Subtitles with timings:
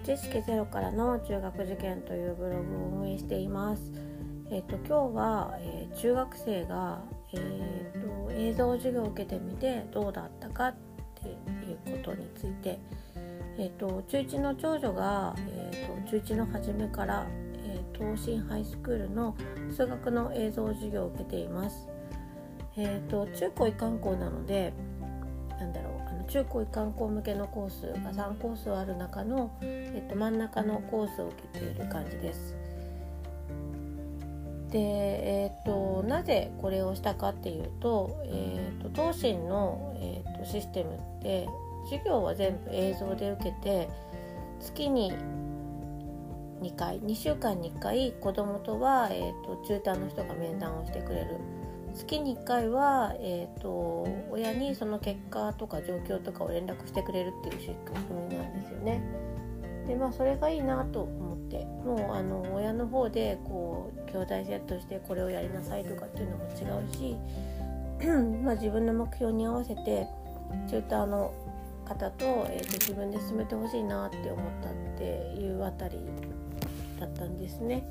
[0.00, 3.92] 知識ゼロからの中学受験というブログを運営しています。
[4.50, 7.02] えっ、と今日は、えー、中学生が、
[7.32, 10.74] えーと、映像授業を受けてみてどうだったかっ
[11.14, 11.32] てい
[11.72, 12.78] うことについて、
[13.58, 17.26] えっ、と中1の長女が、えーと、中1の初めから、
[17.56, 19.36] えー、東進ハイスクールの
[19.70, 21.88] 数学の映像授業を受けています。
[22.76, 24.72] えーと中高一貫校なので
[25.58, 25.97] なんだろう
[26.28, 32.54] 中高一貫校向けのコースが3コースある中の、えっと、真ん中のコースを受けている感じです。
[34.70, 41.48] で、えーと、なぜこれをしたかっていうと,、えーと、東進の、えーと、システムって
[41.84, 43.88] 授業は全部映像で受けて
[44.60, 45.12] 月に
[46.60, 51.36] 2回2週間に1回子どもとは、えー、と中途の人が面談をしてくれる
[51.98, 57.98] 月に1回は、えーと、親にその結果とか状況とかを連絡してくれるっていう仕組
[58.30, 59.02] みなんですよね。
[59.86, 67.16] でまあそれがいいなと思ってもうあの親の方でこう兄弟セットしてこれをやりなさいとかっていうのも違うし
[68.44, 70.06] まあ自分の目標に合わせて
[70.68, 71.32] チューターの
[71.86, 75.98] 方と,、えーと自分で進めてほしいなって思ったっていうあたり
[77.00, 77.82] だったんですね。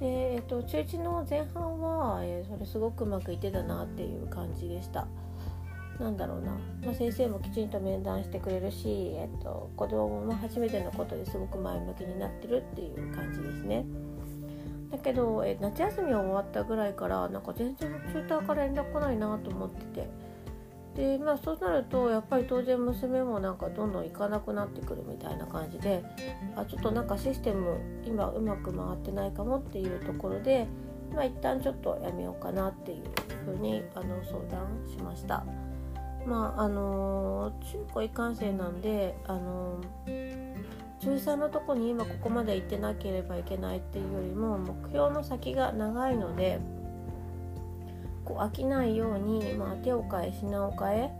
[0.00, 5.06] で、えっと、中1の前半は、えー、それすごくうまくいってたなっていう感じでした。
[5.98, 13.84] なんだろうな、まあ、先生もきちんと面談してくれるし、えっと、子供も初めてのことですごく前向きになってるっていう感じですね。
[14.90, 20.29] だけど、え夏休み終わったぐらいからなんか全然チューターから連絡来ないなと思ってて。
[20.94, 26.02] でまあそうなるとやっぱり当然娘もなんかどんどん行かなくなってくるみたいな感じで
[26.56, 30.66] あちょっとなんかシステム今うまく回ってないかもっていうところで
[31.14, 33.04] まあ一旦ちょっとやめようかなっていう
[33.44, 35.44] ふうにあの相談しました。
[36.26, 39.80] まああの中高一貫生なんであの
[41.00, 46.60] 中3のとこに今ここまで行ってなければいけないっていうよりも目標の先が長いので
[48.30, 51.10] こう飽きないように、まあ、手を変え品を変え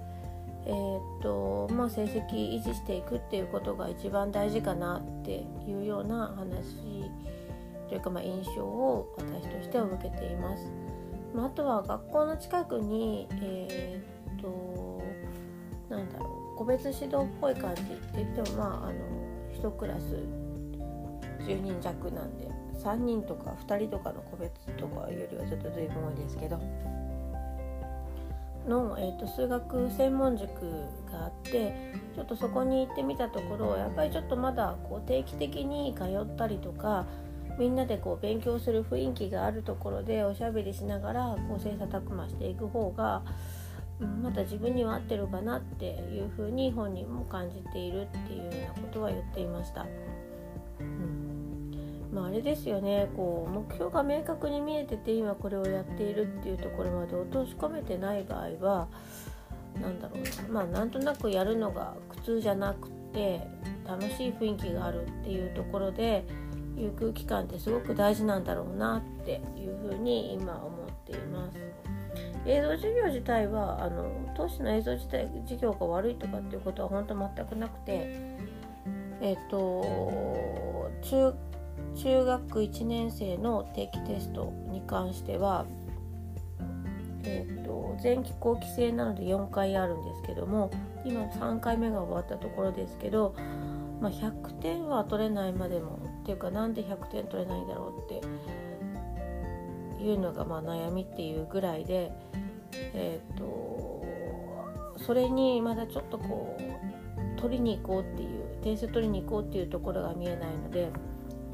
[0.67, 7.11] えー、っとまあ、成績維持していくっていうことが一番大事かなっていうような話
[7.89, 10.71] というかまあ印象を私としては受けています。
[11.35, 15.03] まあ、あとは学校の近くに、えー、っと
[15.89, 20.15] なんだろう個別指導っぽい感じって言ってもまああの1クラス
[21.47, 22.49] 10人弱なんで
[22.85, 26.61] 3人とか2人とかの個別とかよりはちょっと随分多いですけど
[28.69, 30.51] の、えーと、数学専門塾
[31.11, 37.07] があってちょっとそこに行ってみたところやっぱりちょっとまだこう定期的に通ったりとか
[37.59, 43.23] みんなでこう勉強する雰囲気があるところでおしゃべりしながらこう切磋琢磨していく方が、
[44.01, 49.87] うん、また自分には合ってるかなっていうふうに本人も感じているっていうようなことは言っていました。
[52.13, 58.89] まあ、あれですよねこう目標が明確に見えてて今これをやっているっていうところまで落とし込めてない場合は
[59.81, 63.47] 何だろうなまあなんとなくやるのが苦痛じゃなくて
[63.87, 66.25] 楽しい雰囲気があるっていうところで
[66.77, 71.59] いう空気感ってすごく大事なんだろうなっていうふうに今思っています。
[72.47, 78.37] 映像授業自体はあの当時の映像自体授業が悪いとかっていうことは本当全くなくて
[79.21, 81.35] えっ、と中
[81.97, 85.67] 中学1年生の定期テストに関しては、
[87.25, 90.71] えーと、前期後期制なので4回あるんですけども
[91.05, 93.35] 今3回目が終わったところですけど、
[94.01, 98.21] まあ、100点は取れないまでもっていうかなんで100点取れないんだろうっ
[99.99, 102.11] ていうのがまあ悩みっていうぐらいで、
[102.95, 103.91] えーと
[105.07, 110.91] それにまだちょっとこう取りに行こうっていう点数取りに行こうっていうところが見えないので。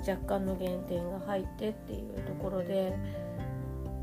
[0.07, 2.97] 若干の減点が入ってっていうところで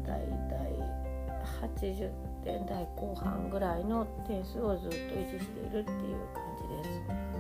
[0.06, 2.10] だいたい80
[2.44, 5.86] 点台後半ぐらいの点数をずっと維持しているっていう
[6.34, 6.44] 感
[6.84, 7.34] じです。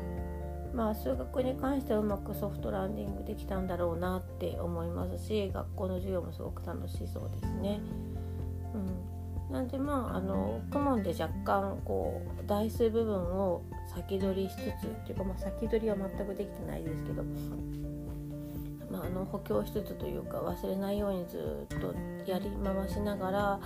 [0.74, 7.80] まあ数学に関してはうまくソフトランディングできたんだろうなって思いますし学校の授業もすごく楽しそうですね。
[8.74, 13.62] うん、なんでまああのクモンで若干こう台数部分を
[13.94, 17.24] 先取りしつつっていうかまあ先取りは全くできてないですけど
[18.94, 21.96] まあ、あの補強しつつというか忘れないようにずっと
[22.32, 23.60] やり回しながら、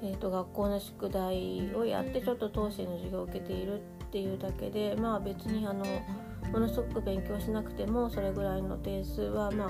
[0.00, 3.82] えーと、学校の宿題をやってちょっと当時の授業を受けているっ
[4.12, 5.84] ていうだけでまあ別にあの
[6.52, 9.68] ものすごく勉強しなくてもそれぐらいの点数はまあ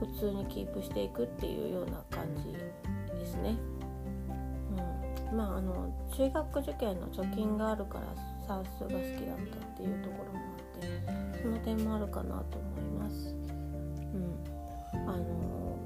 [0.00, 2.52] 普通にキープしていくっていうような感じ
[3.18, 3.56] ですね。
[5.30, 8.14] うん、まああの中学受験の貯金があるから
[8.46, 11.26] 算数が好きだったっていうところもあって。
[11.46, 13.36] その点もあるかなと思います。
[14.16, 15.76] うん、あの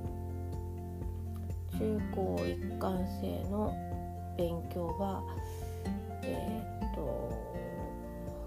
[1.73, 3.75] 中高一貫生の
[4.37, 5.23] 勉強は
[6.23, 7.51] えー、っと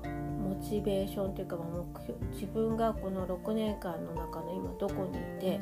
[0.04, 5.60] モチベーションというか、目標自分がこの6年間の中の今どこにいて、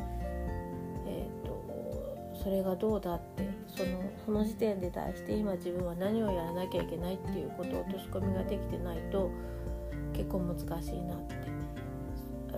[1.08, 9.30] えーと、それがどうだってそのその時点で対して今自分は何をやらなきゃいけないっていうことを落とし込みができてないと
[10.14, 11.41] 結構難しいなって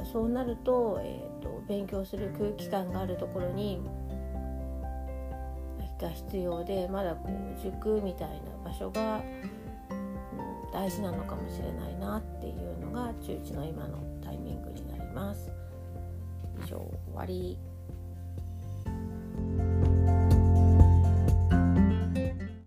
[0.05, 3.81] そうなると,、えーと、勉強する空気感があるところに
[6.03, 9.21] が必要でまだこう塾みたいな場所が
[10.71, 15.51] 大事なのかもしれないなっていうのが中1の今のタイミングになります。
[16.63, 17.57] 以上終わり